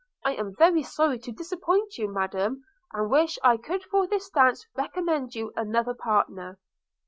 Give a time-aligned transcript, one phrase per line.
[0.25, 4.65] I am very sorry to disappoint you, Madam; and wish I could for this dance
[4.75, 6.57] recommend you another partner.'